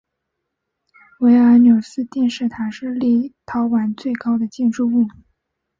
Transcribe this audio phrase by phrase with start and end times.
[1.19, 5.05] 维尔纽斯电视塔是立陶宛最高的建筑物。